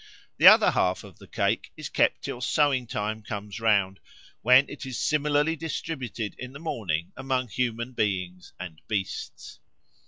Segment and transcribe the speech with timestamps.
[0.37, 3.99] The other half of the cake is kept till sowing time comes round,
[4.41, 9.59] when it is similarly distributed in the morning among human beings and beasts.